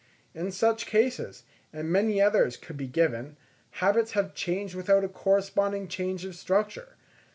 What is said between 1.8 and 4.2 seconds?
many others could be given, habits